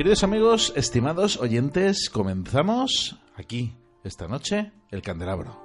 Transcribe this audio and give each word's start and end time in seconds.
Queridos 0.00 0.24
amigos, 0.24 0.72
estimados 0.76 1.36
oyentes, 1.36 2.08
comenzamos 2.08 3.20
aquí, 3.36 3.74
esta 4.02 4.26
noche, 4.28 4.72
el 4.90 5.02
candelabro. 5.02 5.60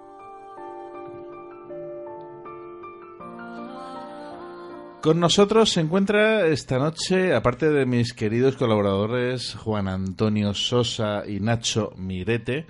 Con 5.01 5.21
nosotros 5.21 5.69
se 5.71 5.79
encuentra 5.79 6.47
esta 6.47 6.77
noche, 6.79 7.33
aparte 7.33 7.69
de 7.69 7.85
mis 7.85 8.11
queridos 8.11 8.57
colaboradores 8.57 9.55
Juan 9.55 9.87
Antonio 9.87 10.53
Sosa 10.53 11.23
y 11.25 11.39
Nacho 11.39 11.93
Mirete, 11.95 12.67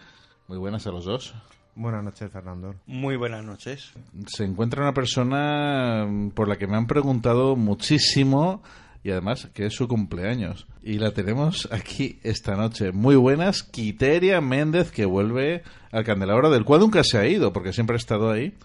muy 0.48 0.60
buenas 0.60 0.86
a 0.86 0.92
los 0.92 1.06
dos. 1.06 1.34
Buenas 1.74 2.04
noches, 2.04 2.32
Fernando. 2.32 2.76
Muy 2.86 3.16
buenas 3.16 3.44
noches. 3.44 3.92
Se 4.28 4.44
encuentra 4.44 4.84
una 4.84 4.94
persona 4.94 6.08
por 6.36 6.48
la 6.48 6.58
que 6.58 6.68
me 6.68 6.78
han 6.78 6.86
preguntado 6.86 7.56
muchísimo 7.56 8.62
y 9.06 9.12
además 9.12 9.50
que 9.54 9.68
es 9.68 9.76
su 9.76 9.88
cumpleaños. 9.88 10.66
Y 10.82 10.98
la 10.98 11.12
tenemos 11.12 11.70
aquí 11.72 12.18
esta 12.24 12.56
noche. 12.56 12.92
Muy 12.92 13.16
buenas, 13.16 13.62
Quiteria 13.62 14.42
Méndez, 14.42 14.92
que 14.92 15.06
vuelve 15.06 15.62
al 15.92 16.04
candelabro, 16.04 16.50
del 16.50 16.66
cual 16.66 16.80
nunca 16.80 17.04
se 17.04 17.20
ha 17.20 17.28
ido, 17.28 17.54
porque 17.54 17.72
siempre 17.72 17.98
ha 17.98 17.98
estado 17.98 18.32
ahí. 18.32 18.56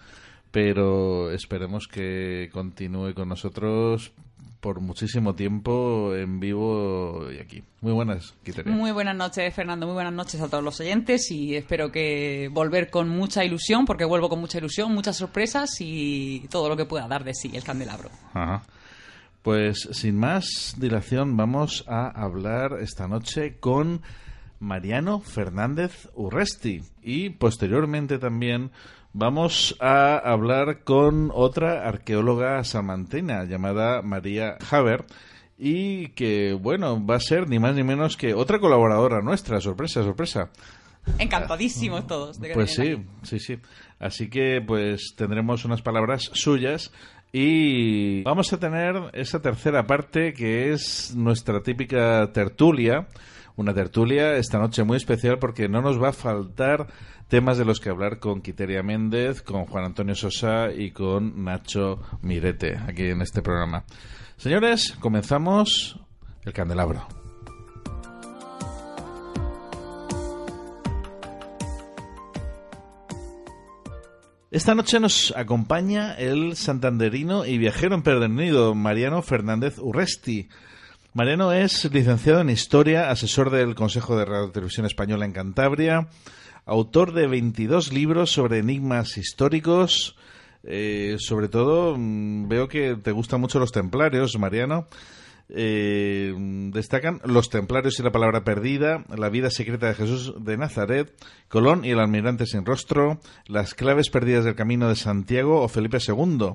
Pero 0.49 1.29
esperemos 1.29 1.87
que 1.87 2.49
continúe 2.51 3.13
con 3.13 3.29
nosotros 3.29 4.13
por 4.61 4.81
muchísimo 4.81 5.35
tiempo 5.35 6.15
en 6.15 6.39
vivo 6.39 7.31
y 7.31 7.37
aquí. 7.37 7.63
Muy 7.81 7.93
buenas, 7.93 8.33
Quiteria. 8.43 8.73
Muy 8.73 8.91
buenas 8.91 9.15
noches, 9.15 9.53
Fernando. 9.53 9.85
Muy 9.85 9.93
buenas 9.93 10.13
noches 10.13 10.41
a 10.41 10.49
todos 10.49 10.63
los 10.63 10.79
oyentes 10.79 11.29
y 11.29 11.55
espero 11.55 11.91
que 11.91 12.49
volver 12.51 12.89
con 12.89 13.09
mucha 13.09 13.45
ilusión, 13.45 13.85
porque 13.85 14.05
vuelvo 14.05 14.27
con 14.27 14.39
mucha 14.39 14.57
ilusión, 14.57 14.91
muchas 14.91 15.17
sorpresas 15.17 15.69
y 15.81 16.47
todo 16.49 16.67
lo 16.67 16.75
que 16.75 16.85
pueda 16.85 17.07
dar 17.07 17.23
de 17.23 17.35
sí 17.35 17.51
el 17.53 17.63
candelabro. 17.63 18.09
Ajá. 18.33 18.63
Pues 19.41 19.89
sin 19.91 20.17
más 20.17 20.75
dilación 20.77 21.35
vamos 21.35 21.83
a 21.87 22.07
hablar 22.07 22.77
esta 22.79 23.07
noche 23.07 23.57
con 23.59 24.03
Mariano 24.59 25.19
Fernández 25.19 26.09
Urresti. 26.13 26.83
Y 27.01 27.31
posteriormente 27.31 28.19
también 28.19 28.69
vamos 29.13 29.75
a 29.79 30.17
hablar 30.17 30.83
con 30.83 31.31
otra 31.33 31.87
arqueóloga 31.87 32.63
salmantina 32.63 33.43
llamada 33.45 34.03
María 34.03 34.57
Haber. 34.69 35.05
Y 35.57 36.09
que 36.09 36.53
bueno 36.53 37.03
va 37.03 37.15
a 37.15 37.19
ser 37.19 37.49
ni 37.49 37.57
más 37.57 37.73
ni 37.73 37.83
menos 37.83 38.17
que 38.17 38.35
otra 38.35 38.59
colaboradora 38.59 39.21
nuestra. 39.21 39.59
Sorpresa 39.59 40.03
sorpresa. 40.03 40.51
Encantadísimos 41.17 42.05
todos. 42.05 42.39
De 42.39 42.49
que 42.49 42.53
pues 42.53 42.75
sí 42.75 43.03
sí 43.23 43.39
sí. 43.39 43.57
Así 43.99 44.29
que 44.29 44.61
pues 44.65 45.15
tendremos 45.17 45.65
unas 45.65 45.81
palabras 45.81 46.29
suyas 46.33 46.91
y 47.33 48.23
vamos 48.23 48.51
a 48.51 48.59
tener 48.59 48.95
esa 49.13 49.41
tercera 49.41 49.87
parte 49.87 50.33
que 50.33 50.73
es 50.73 51.15
nuestra 51.15 51.61
típica 51.61 52.31
tertulia. 52.33 53.07
Una 53.55 53.73
tertulia 53.73 54.35
esta 54.35 54.59
noche 54.59 54.83
muy 54.83 54.97
especial 54.97 55.39
porque 55.39 55.69
no 55.69 55.81
nos 55.81 56.01
va 56.01 56.09
a 56.09 56.13
faltar 56.13 56.87
temas 57.27 57.57
de 57.57 57.65
los 57.65 57.79
que 57.79 57.89
hablar 57.89 58.19
con 58.19 58.41
Quiteria 58.41 58.83
Méndez, 58.83 59.41
con 59.41 59.65
Juan 59.65 59.85
Antonio 59.85 60.15
Sosa 60.15 60.71
y 60.71 60.91
con 60.91 61.43
Nacho 61.43 61.99
Mirete 62.21 62.77
aquí 62.77 63.03
en 63.03 63.21
este 63.21 63.41
programa. 63.41 63.85
Señores, 64.35 64.97
comenzamos 64.99 65.99
el 66.43 66.51
candelabro. 66.51 67.20
Esta 74.51 74.75
noche 74.75 74.99
nos 74.99 75.33
acompaña 75.37 76.13
el 76.15 76.57
santanderino 76.57 77.45
y 77.45 77.57
viajero 77.57 77.95
empedernido 77.95 78.75
Mariano 78.75 79.21
Fernández 79.21 79.79
Urresti. 79.79 80.49
Mariano 81.13 81.53
es 81.53 81.89
licenciado 81.93 82.41
en 82.41 82.49
Historia, 82.49 83.11
asesor 83.11 83.49
del 83.49 83.75
Consejo 83.75 84.17
de 84.17 84.25
Radio 84.25 84.51
Televisión 84.51 84.85
Española 84.85 85.23
en 85.23 85.31
Cantabria, 85.31 86.09
autor 86.65 87.13
de 87.13 87.27
22 87.27 87.93
libros 87.93 88.31
sobre 88.31 88.57
enigmas 88.57 89.17
históricos. 89.17 90.17
Eh, 90.65 91.15
sobre 91.17 91.47
todo, 91.47 91.95
mm, 91.97 92.49
veo 92.49 92.67
que 92.67 92.97
te 93.01 93.13
gustan 93.13 93.39
mucho 93.39 93.57
los 93.57 93.71
templarios, 93.71 94.37
Mariano. 94.37 94.89
Eh, 95.53 96.33
destacan 96.71 97.19
Los 97.25 97.49
Templarios 97.49 97.99
y 97.99 98.03
la 98.03 98.11
Palabra 98.11 98.45
Perdida, 98.45 99.03
La 99.15 99.29
vida 99.29 99.49
secreta 99.49 99.87
de 99.87 99.95
Jesús 99.95 100.33
de 100.39 100.57
Nazaret, 100.57 101.13
Colón 101.49 101.83
y 101.83 101.89
el 101.89 101.99
Almirante 101.99 102.45
sin 102.45 102.65
Rostro, 102.65 103.19
Las 103.47 103.73
claves 103.73 104.09
perdidas 104.09 104.45
del 104.45 104.55
Camino 104.55 104.87
de 104.87 104.95
Santiago 104.95 105.61
o 105.61 105.67
Felipe 105.67 105.97
II 106.05 106.53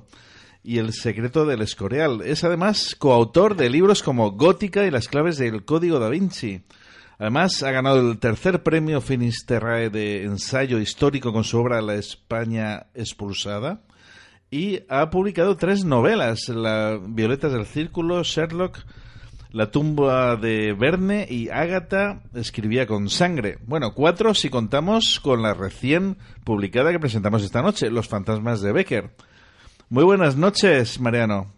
y 0.65 0.79
El 0.79 0.95
secreto 0.95 1.45
del 1.45 1.61
Escorial. 1.61 2.23
Es 2.23 2.43
además 2.43 2.97
coautor 2.99 3.55
de 3.57 3.69
libros 3.69 4.03
como 4.03 4.33
Gótica 4.33 4.87
y 4.87 4.91
las 4.91 5.09
claves 5.09 5.37
del 5.37 5.65
Código 5.65 5.99
da 5.99 6.09
Vinci. 6.09 6.63
Además, 7.19 7.63
ha 7.63 7.71
ganado 7.71 8.01
el 8.01 8.19
tercer 8.19 8.63
premio 8.63 9.01
Finisterrae 9.01 9.91
de 9.91 10.25
ensayo 10.25 10.79
histórico 10.79 11.33
con 11.33 11.45
su 11.45 11.59
obra 11.59 11.81
La 11.83 11.95
España 11.95 12.87
expulsada 12.95 13.81
y 14.51 14.81
ha 14.89 15.11
publicado 15.11 15.57
tres 15.57 15.85
novelas, 15.85 16.49
La 16.49 16.99
Violetas 17.03 17.53
del 17.53 17.67
Círculo, 17.67 18.23
Sherlock, 18.23 18.79
La 19.51 19.71
tumba 19.71 20.37
de 20.37 20.73
Verne 20.73 21.27
y 21.29 21.49
Ágata 21.49 22.23
escribía 22.35 22.87
con 22.87 23.09
sangre. 23.09 23.59
Bueno, 23.67 23.93
cuatro 23.95 24.35
si 24.35 24.51
contamos 24.51 25.21
con 25.21 25.43
la 25.43 25.55
recién 25.55 26.17
publicada 26.45 26.93
que 26.93 27.01
presentamos 27.01 27.43
esta 27.43 27.63
noche, 27.63 27.91
Los 27.91 28.09
fantasmas 28.09 28.61
de 28.61 28.73
Becker. 28.73 29.11
Muy 29.89 30.05
buenas 30.05 30.37
noches, 30.37 31.01
Mariano. 31.01 31.53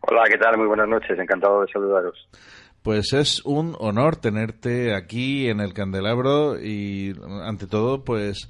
Hola, 0.00 0.22
¿qué 0.30 0.38
tal? 0.38 0.56
Muy 0.56 0.66
buenas 0.66 0.88
noches, 0.88 1.18
encantado 1.18 1.62
de 1.62 1.72
saludaros. 1.72 2.28
Pues 2.82 3.12
es 3.12 3.44
un 3.44 3.76
honor 3.80 4.16
tenerte 4.16 4.94
aquí 4.94 5.48
en 5.48 5.60
el 5.60 5.74
candelabro 5.74 6.58
y 6.60 7.14
ante 7.42 7.66
todo, 7.66 8.04
pues 8.04 8.48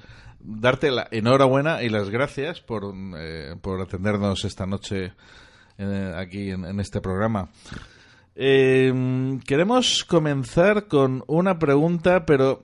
darte 0.49 0.91
la 0.91 1.06
enhorabuena 1.11 1.83
y 1.83 1.91
las 1.91 2.09
gracias 2.11 2.61
por, 2.61 2.95
eh, 3.17 3.55
por 3.61 3.81
atendernos 3.81 4.45
esta 4.45 4.67
noche 4.67 5.12
eh, 5.77 6.12
aquí 6.17 6.50
en, 6.50 6.65
en 6.65 6.81
este 6.81 7.00
programa. 7.00 7.50
Eh, 8.35 8.93
queremos 9.47 10.05
comenzar 10.05 10.87
con 10.87 11.23
una 11.27 11.59
pregunta, 11.59 12.25
pero 12.25 12.62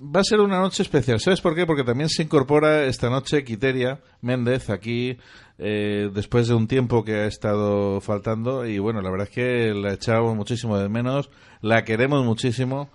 va 0.00 0.20
a 0.20 0.24
ser 0.24 0.40
una 0.40 0.60
noche 0.60 0.82
especial. 0.82 1.20
¿Sabes 1.20 1.40
por 1.40 1.54
qué? 1.54 1.66
Porque 1.66 1.84
también 1.84 2.08
se 2.08 2.22
incorpora 2.22 2.84
esta 2.84 3.10
noche 3.10 3.44
Quiteria 3.44 4.00
Méndez 4.20 4.70
aquí 4.70 5.18
eh, 5.58 6.10
después 6.14 6.46
de 6.48 6.54
un 6.54 6.68
tiempo 6.68 7.04
que 7.04 7.14
ha 7.14 7.26
estado 7.26 8.00
faltando 8.00 8.64
y 8.64 8.78
bueno, 8.78 9.02
la 9.02 9.10
verdad 9.10 9.28
es 9.28 9.34
que 9.34 9.74
la 9.74 9.94
echamos 9.94 10.36
muchísimo 10.36 10.78
de 10.78 10.88
menos, 10.88 11.30
la 11.60 11.84
queremos 11.84 12.24
muchísimo. 12.24 12.90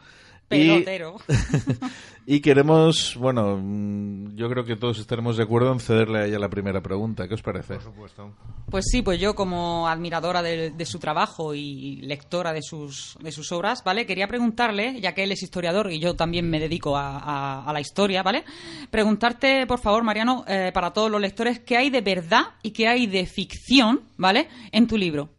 Pelotero. 0.57 1.15
Y, 2.25 2.35
y 2.37 2.39
queremos, 2.41 3.15
bueno, 3.19 3.57
mm, 3.61 4.35
yo 4.35 4.49
creo 4.49 4.65
que 4.65 4.75
todos 4.75 4.99
estaremos 4.99 5.37
de 5.37 5.43
acuerdo 5.43 5.71
en 5.71 5.79
cederle 5.79 6.19
a 6.19 6.25
ella 6.25 6.39
la 6.39 6.49
primera 6.49 6.81
pregunta. 6.81 7.27
¿Qué 7.27 7.33
os 7.33 7.41
parece? 7.41 7.75
Por 7.75 7.83
supuesto. 7.83 8.31
Pues 8.69 8.85
sí, 8.89 9.01
pues 9.01 9.19
yo 9.19 9.35
como 9.35 9.87
admiradora 9.87 10.41
de, 10.41 10.71
de 10.71 10.85
su 10.85 10.99
trabajo 10.99 11.53
y 11.53 11.97
lectora 11.97 12.53
de 12.53 12.61
sus, 12.61 13.17
de 13.21 13.31
sus 13.31 13.51
obras, 13.51 13.83
¿vale? 13.83 14.05
Quería 14.05 14.27
preguntarle, 14.27 14.99
ya 15.01 15.13
que 15.13 15.23
él 15.23 15.31
es 15.31 15.43
historiador 15.43 15.91
y 15.91 15.99
yo 15.99 16.15
también 16.15 16.49
me 16.49 16.59
dedico 16.59 16.95
a, 16.97 17.17
a- 17.19 17.63
a 17.65 17.73
la 17.73 17.81
historia, 17.81 18.23
¿vale? 18.23 18.43
Preguntarte, 18.89 19.67
por 19.67 19.79
favor, 19.79 20.03
Mariano, 20.03 20.45
eh, 20.47 20.71
para 20.73 20.91
todos 20.93 21.11
los 21.11 21.19
lectores, 21.21 21.59
¿qué 21.59 21.77
hay 21.77 21.89
de 21.89 22.01
verdad 22.01 22.43
y 22.61 22.71
qué 22.71 22.87
hay 22.87 23.05
de 23.07 23.25
ficción, 23.25 24.01
¿vale? 24.17 24.47
En 24.71 24.87
tu 24.87 24.97
libro. 24.97 25.29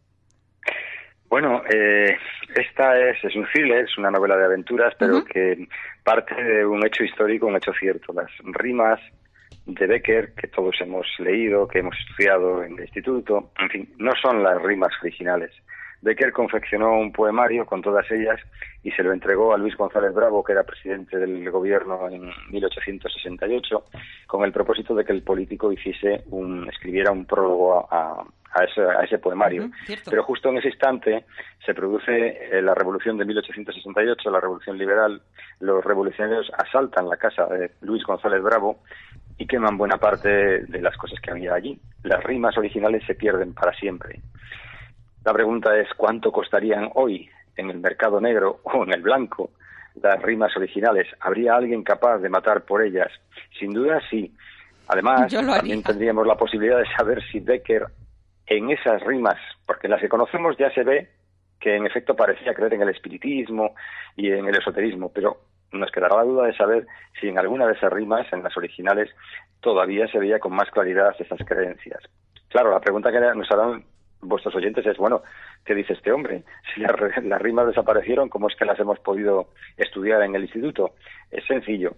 Bueno, 1.35 1.63
eh, 1.69 2.17
esta 2.55 2.97
es, 2.97 3.21
es 3.21 3.35
un 3.35 3.45
thriller, 3.51 3.83
es 3.83 3.97
una 3.97 4.09
novela 4.09 4.37
de 4.37 4.45
aventuras, 4.45 4.93
pero 4.97 5.25
que 5.25 5.67
parte 6.01 6.33
de 6.33 6.65
un 6.65 6.85
hecho 6.85 7.03
histórico, 7.03 7.45
un 7.45 7.57
hecho 7.57 7.73
cierto. 7.77 8.13
Las 8.13 8.31
rimas 8.53 9.01
de 9.65 9.85
Becker, 9.85 10.33
que 10.33 10.47
todos 10.47 10.79
hemos 10.79 11.05
leído, 11.19 11.67
que 11.67 11.79
hemos 11.79 11.97
estudiado 11.99 12.63
en 12.63 12.75
el 12.75 12.85
instituto, 12.85 13.51
en 13.59 13.69
fin, 13.69 13.93
no 13.97 14.13
son 14.15 14.43
las 14.43 14.61
rimas 14.61 14.93
originales. 15.01 15.51
Becker 16.01 16.31
confeccionó 16.31 16.97
un 16.97 17.11
poemario 17.11 17.65
con 17.65 17.81
todas 17.81 18.09
ellas 18.11 18.39
y 18.81 18.91
se 18.91 19.03
lo 19.03 19.11
entregó 19.11 19.53
a 19.53 19.57
Luis 19.57 19.75
González 19.75 20.13
Bravo, 20.13 20.41
que 20.41 20.53
era 20.53 20.63
presidente 20.63 21.17
del 21.17 21.51
gobierno 21.51 22.07
en 22.07 22.31
1868, 22.49 23.83
con 24.25 24.45
el 24.45 24.53
propósito 24.53 24.95
de 24.95 25.03
que 25.03 25.11
el 25.11 25.23
político 25.23 25.69
hiciese 25.69 26.23
un, 26.27 26.69
escribiera 26.69 27.11
un 27.11 27.25
prólogo 27.25 27.91
a, 27.91 28.21
a 28.21 28.25
ese, 28.63 28.81
a 28.81 29.03
ese 29.03 29.17
poemario. 29.17 29.69
Pero 30.09 30.23
justo 30.23 30.49
en 30.49 30.57
ese 30.57 30.69
instante 30.69 31.25
se 31.65 31.73
produce 31.73 32.11
eh, 32.11 32.61
la 32.61 32.73
revolución 32.73 33.17
de 33.17 33.25
1868, 33.25 34.29
la 34.29 34.39
revolución 34.39 34.77
liberal. 34.77 35.21
Los 35.59 35.83
revolucionarios 35.83 36.51
asaltan 36.57 37.09
la 37.09 37.17
casa 37.17 37.45
de 37.47 37.71
Luis 37.81 38.03
González 38.03 38.41
Bravo 38.41 38.79
y 39.37 39.45
queman 39.45 39.77
buena 39.77 39.97
parte 39.97 40.29
de 40.65 40.81
las 40.81 40.95
cosas 40.97 41.19
que 41.19 41.31
había 41.31 41.53
allí. 41.53 41.79
Las 42.03 42.23
rimas 42.23 42.57
originales 42.57 43.03
se 43.05 43.15
pierden 43.15 43.53
para 43.53 43.73
siempre. 43.73 44.21
La 45.25 45.33
pregunta 45.33 45.75
es 45.77 45.89
cuánto 45.97 46.31
costarían 46.31 46.89
hoy 46.93 47.29
en 47.57 47.69
el 47.69 47.79
mercado 47.79 48.21
negro 48.21 48.59
o 48.63 48.83
en 48.83 48.93
el 48.93 49.01
blanco 49.01 49.51
las 50.01 50.21
rimas 50.21 50.55
originales. 50.55 51.07
¿Habría 51.19 51.55
alguien 51.55 51.83
capaz 51.83 52.19
de 52.19 52.29
matar 52.29 52.63
por 52.63 52.83
ellas? 52.83 53.11
Sin 53.57 53.73
duda 53.73 54.01
sí. 54.09 54.33
Además, 54.87 55.33
también 55.33 55.81
tendríamos 55.81 56.27
la 56.27 56.35
posibilidad 56.35 56.77
de 56.77 56.85
saber 56.95 57.23
si 57.31 57.39
Becker 57.39 57.87
en 58.47 58.69
esas 58.71 59.01
rimas, 59.03 59.39
porque 59.65 59.87
en 59.87 59.91
las 59.91 60.01
que 60.01 60.09
conocemos 60.09 60.57
ya 60.57 60.71
se 60.71 60.83
ve 60.83 61.09
que 61.59 61.75
en 61.75 61.85
efecto 61.85 62.15
parecía 62.15 62.53
creer 62.53 62.73
en 62.73 62.81
el 62.81 62.89
espiritismo 62.89 63.75
y 64.15 64.31
en 64.31 64.47
el 64.47 64.55
esoterismo, 64.55 65.11
pero 65.13 65.37
nos 65.71 65.91
quedará 65.91 66.17
la 66.17 66.23
duda 66.23 66.45
de 66.45 66.55
saber 66.55 66.85
si 67.19 67.27
en 67.27 67.39
alguna 67.39 67.67
de 67.67 67.73
esas 67.73 67.91
rimas, 67.91 68.31
en 68.31 68.43
las 68.43 68.55
originales, 68.55 69.09
todavía 69.61 70.07
se 70.07 70.19
veía 70.19 70.39
con 70.39 70.53
más 70.53 70.69
claridad 70.69 71.15
esas 71.19 71.39
creencias. 71.45 72.01
Claro, 72.49 72.71
la 72.71 72.79
pregunta 72.79 73.11
que 73.11 73.19
nos 73.19 73.51
harán 73.51 73.83
vuestros 74.21 74.55
oyentes 74.55 74.85
es, 74.85 74.97
bueno, 74.97 75.23
¿qué 75.65 75.75
dice 75.75 75.93
este 75.93 76.11
hombre? 76.11 76.43
Si 76.73 76.81
las, 76.81 76.93
las 77.23 77.41
rimas 77.41 77.67
desaparecieron, 77.67 78.29
¿cómo 78.29 78.47
es 78.47 78.55
que 78.55 78.65
las 78.65 78.79
hemos 78.79 78.99
podido 78.99 79.49
estudiar 79.77 80.21
en 80.21 80.35
el 80.35 80.43
instituto? 80.43 80.95
Es 81.31 81.45
sencillo. 81.45 81.95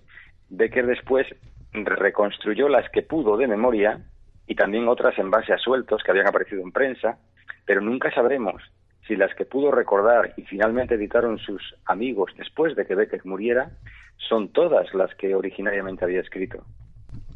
Becker 0.50 0.86
después 0.86 1.28
reconstruyó 1.74 2.70
las 2.70 2.90
que 2.90 3.02
pudo 3.02 3.38
de 3.38 3.48
memoria 3.48 4.00
y 4.48 4.56
también 4.56 4.88
otras 4.88 5.18
en 5.20 5.30
base 5.30 5.54
a 5.54 5.58
sueltos 5.58 6.02
que 6.04 6.12
habían 6.12 6.28
aparecido 6.28 6.64
en 6.64 6.72
prensa, 6.72 7.18
pero 7.66 7.82
nunca 7.82 8.12
sabremos 8.12 8.64
si 9.08 9.16
las 9.16 9.34
que 9.36 9.46
pudo 9.46 9.72
recordar 9.72 10.34
y 10.38 10.44
finalmente 10.44 10.96
editaron 10.96 11.38
sus 11.38 11.76
amigos 11.86 12.32
después 12.38 12.76
de 12.76 12.86
que 12.86 12.96
Becker 12.96 13.26
muriera 13.26 13.72
son 14.18 14.50
todas 14.50 14.94
las 14.94 15.14
que 15.16 15.36
originariamente 15.36 16.04
había 16.04 16.22
escrito. 16.22 16.66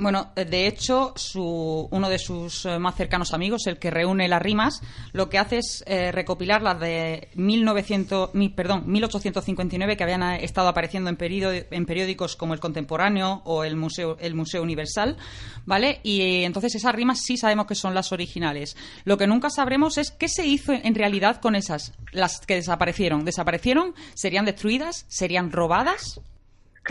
Bueno, 0.01 0.31
de 0.35 0.65
hecho, 0.65 1.13
su, 1.15 1.87
uno 1.91 2.09
de 2.09 2.17
sus 2.17 2.65
eh, 2.65 2.79
más 2.79 2.95
cercanos 2.95 3.35
amigos, 3.35 3.67
el 3.67 3.77
que 3.77 3.91
reúne 3.91 4.27
las 4.27 4.41
rimas, 4.41 4.81
lo 5.13 5.29
que 5.29 5.37
hace 5.37 5.59
es 5.59 5.83
eh, 5.85 6.11
recopilar 6.11 6.63
las 6.63 6.79
de 6.79 7.29
1900, 7.35 8.33
mi- 8.33 8.49
perdón, 8.49 8.81
1859 8.87 9.95
que 9.97 10.03
habían 10.03 10.23
eh, 10.23 10.43
estado 10.43 10.69
apareciendo 10.69 11.11
en, 11.11 11.17
en 11.21 11.85
periódicos 11.85 12.35
como 12.35 12.55
El 12.55 12.59
Contemporáneo 12.59 13.43
o 13.45 13.63
el 13.63 13.75
Museo, 13.75 14.17
el 14.19 14.33
Museo 14.33 14.63
Universal, 14.63 15.17
¿vale? 15.67 15.99
Y 16.01 16.45
entonces 16.45 16.73
esas 16.73 16.95
rimas 16.95 17.19
sí 17.23 17.37
sabemos 17.37 17.67
que 17.67 17.75
son 17.75 17.93
las 17.93 18.11
originales. 18.11 18.75
Lo 19.03 19.19
que 19.19 19.27
nunca 19.27 19.51
sabremos 19.51 19.99
es 19.99 20.09
qué 20.09 20.29
se 20.29 20.47
hizo 20.47 20.73
en 20.73 20.95
realidad 20.95 21.39
con 21.39 21.53
esas, 21.53 21.93
las 22.11 22.39
que 22.39 22.55
desaparecieron. 22.55 23.23
¿Desaparecieron? 23.23 23.93
¿Serían 24.15 24.45
destruidas? 24.45 25.05
¿Serían 25.09 25.51
robadas? 25.51 26.19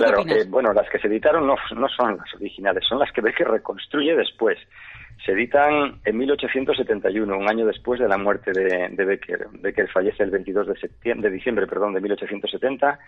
¿Tú 0.01 0.05
qué 0.05 0.25
Claro, 0.25 0.41
eh, 0.43 0.47
bueno, 0.49 0.73
las 0.73 0.89
que 0.89 0.99
se 0.99 1.09
editaron 1.09 1.47
no, 1.47 1.57
no 1.77 1.89
son 1.89 2.17
las 2.17 2.35
originales, 2.35 2.85
son 2.89 2.99
las 2.99 3.13
que 3.13 3.21
Becker 3.21 3.49
reconstruye 3.49 4.15
después. 4.17 4.59
Se 5.25 5.33
editan 5.33 6.01
en 6.05 6.17
1871, 6.17 7.37
un 7.37 7.49
año 7.49 7.67
después 7.67 8.01
de 8.01 8.09
la 8.09 8.17
muerte 8.17 8.53
de, 8.53 8.89
de 8.91 9.05
Becker. 9.05 9.49
Becker 9.61 9.89
fallece 9.91 10.23
el 10.23 10.31
22 10.31 10.69
de, 10.69 10.77
septiembre, 10.79 11.29
de 11.29 11.37
diciembre 11.37 11.67
perdón, 11.67 11.93
de 11.93 12.01
1870 12.01 12.99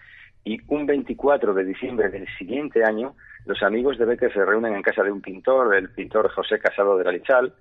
y 0.44 0.58
un 0.68 0.86
24 0.86 1.54
de 1.54 1.64
diciembre 1.64 2.08
del 2.10 2.26
siguiente 2.36 2.84
año 2.84 3.14
los 3.46 3.62
amigos 3.62 3.98
de 3.98 4.04
Becker 4.04 4.32
se 4.32 4.44
reúnen 4.44 4.74
en 4.74 4.82
casa 4.82 5.02
de 5.02 5.10
un 5.10 5.20
pintor, 5.20 5.74
el 5.74 5.90
pintor 5.90 6.30
José 6.30 6.58
Casado 6.58 6.96
de 6.96 7.04
la 7.04 7.12
Lichal, 7.12 7.52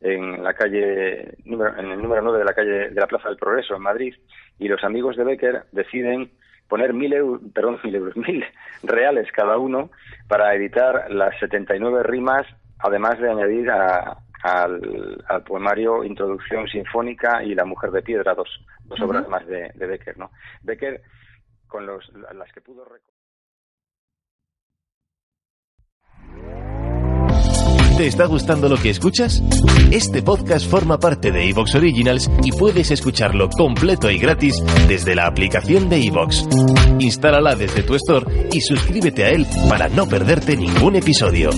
en 0.00 0.42
la 0.42 0.54
calle 0.54 1.34
número- 1.44 1.76
en 1.78 1.90
el 1.90 2.00
número 2.02 2.22
9 2.22 2.38
de 2.38 2.44
la 2.44 2.54
calle 2.54 2.90
de 2.90 3.00
la 3.00 3.06
Plaza 3.06 3.28
del 3.28 3.38
Progreso 3.38 3.74
en 3.76 3.82
Madrid 3.82 4.14
y 4.58 4.68
los 4.68 4.82
amigos 4.84 5.16
de 5.16 5.24
Becker 5.24 5.64
deciden 5.72 6.30
poner 6.68 6.92
mil 6.92 7.12
euros, 7.12 7.40
perdón, 7.54 7.78
mil 7.84 7.94
euros, 7.94 8.16
mil 8.28 8.44
reales 8.82 9.30
cada 9.32 9.58
uno 9.58 9.90
para 10.28 10.54
editar 10.54 11.10
las 11.10 11.38
79 11.38 12.02
rimas, 12.02 12.46
además 12.78 13.18
de 13.18 13.30
añadir 13.30 13.70
a- 13.70 14.18
al, 14.42 15.24
al 15.28 15.42
poemario 15.42 16.04
Introducción 16.04 16.68
Sinfónica 16.68 17.42
y 17.42 17.54
La 17.54 17.64
Mujer 17.64 17.90
de 17.90 18.02
Piedra, 18.02 18.34
dos, 18.34 18.48
dos 18.84 19.00
obras 19.00 19.28
más 19.28 19.44
de, 19.46 19.72
de 19.74 19.86
Becker, 19.86 20.16
¿no? 20.18 20.30
Becker, 20.62 21.02
con 21.66 21.84
los, 21.86 22.08
las 22.34 22.52
que 22.52 22.60
pudo 22.60 22.84
¿Te 27.96 28.06
está 28.06 28.26
gustando 28.26 28.68
lo 28.68 28.76
que 28.76 28.90
escuchas? 28.90 29.42
Este 29.90 30.22
podcast 30.22 30.68
forma 30.70 30.98
parte 30.98 31.32
de 31.32 31.48
Evox 31.48 31.74
Originals 31.76 32.30
y 32.44 32.52
puedes 32.52 32.90
escucharlo 32.90 33.48
completo 33.48 34.10
y 34.10 34.18
gratis 34.18 34.62
desde 34.86 35.14
la 35.14 35.26
aplicación 35.26 35.88
de 35.88 36.04
Evox. 36.04 36.46
Instálala 36.98 37.54
desde 37.54 37.82
tu 37.82 37.94
store 37.94 38.50
y 38.52 38.60
suscríbete 38.60 39.24
a 39.24 39.30
él 39.30 39.46
para 39.70 39.88
no 39.88 40.06
perderte 40.06 40.58
ningún 40.58 40.96
episodio. 40.96 41.48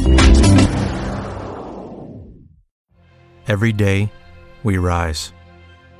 Every 3.48 3.72
day, 3.72 4.08
we 4.62 4.78
rise, 4.78 5.32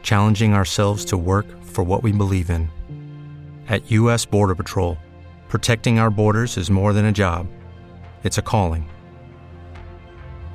challenging 0.02 0.54
ourselves 0.54 1.04
to 1.06 1.16
work 1.16 1.46
for 1.64 1.84
what 1.84 2.04
we 2.04 2.12
believe 2.12 2.48
in. 2.48 2.70
At 3.68 3.90
U.S. 3.90 4.24
Border 4.24 4.54
Patrol, 4.54 4.98
protecting 5.48 5.98
our 5.98 6.10
borders 6.10 6.56
is 6.56 6.70
more 6.70 6.92
than 6.92 7.06
a 7.06 7.12
job, 7.12 7.48
it's 8.22 8.38
a 8.38 8.42
calling. 8.42 8.88